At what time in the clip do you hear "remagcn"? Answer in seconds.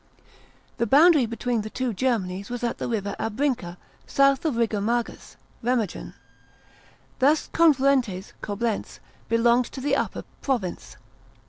5.63-6.15